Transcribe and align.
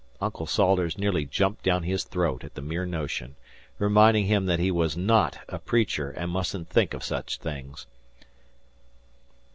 Uncle 0.19 0.47
Salters 0.47 0.97
nearly 0.97 1.25
jumped 1.25 1.61
down 1.63 1.83
his 1.83 2.03
throat 2.03 2.43
at 2.43 2.55
the 2.55 2.61
mere 2.63 2.87
notion, 2.87 3.35
reminding 3.77 4.25
him 4.25 4.47
that 4.47 4.57
he 4.57 4.71
was 4.71 4.97
not 4.97 5.37
a 5.47 5.59
preacher 5.59 6.09
and 6.09 6.31
mustn't 6.31 6.67
think 6.69 6.95
of 6.95 7.03
such 7.03 7.37
things. 7.37 7.85